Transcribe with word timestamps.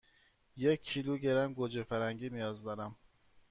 یک 0.57 0.81
کیلوگرم 0.83 1.53
گوجه 1.53 1.83
فرنگی 1.83 2.29
نیاز 2.29 2.63
دارم. 2.63 2.95